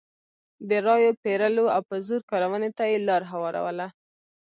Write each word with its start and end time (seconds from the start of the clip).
د 0.69 0.71
رایو 0.87 1.11
پېرلو 1.23 1.65
او 1.75 1.81
په 1.89 1.95
زور 2.07 2.21
کارونې 2.31 2.69
ته 2.77 2.83
یې 2.91 2.97
لار 3.07 3.21
هواروله. 3.31 3.87